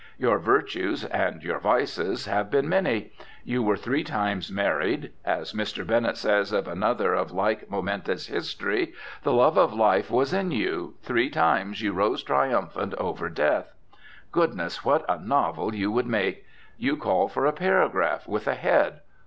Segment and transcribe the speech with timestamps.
[0.17, 3.11] Your virtues (and your vices) have been many.
[3.43, 5.11] You were three times married.
[5.23, 5.85] As Mr.
[5.85, 10.95] Bennett says of another of like momentous history, the love of life was in you,
[11.03, 13.75] three times you rose triumphant over death.
[14.31, 14.83] Goodness!
[14.83, 16.45] what a novel you would make.
[16.79, 19.01] You call for a paragraph, with a head.